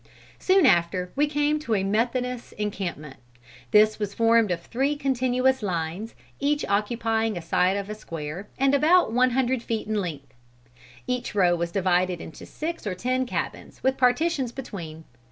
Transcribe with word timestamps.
"Soon 0.39 0.65
after 0.65 1.11
we 1.15 1.27
came 1.27 1.59
to 1.59 1.75
a 1.75 1.83
Methodist 1.83 2.53
encampment. 2.53 3.17
This 3.69 3.99
was 3.99 4.15
formed 4.15 4.49
of 4.49 4.59
three 4.61 4.95
continuous 4.95 5.61
lines, 5.61 6.15
each 6.39 6.65
occupying 6.67 7.37
a 7.37 7.41
side 7.43 7.77
of 7.77 7.87
a 7.87 7.93
square 7.93 8.47
and 8.57 8.73
about 8.73 9.13
one 9.13 9.29
hundred 9.29 9.61
feet 9.61 9.87
in 9.87 9.93
length. 9.93 10.33
Each 11.05 11.35
row 11.35 11.55
was 11.55 11.71
divided 11.71 12.19
into 12.19 12.47
six 12.47 12.87
or 12.87 12.95
ten 12.95 13.27
cabins 13.27 13.83
with 13.83 13.95
partitions 13.97 14.51
between. 14.51 15.03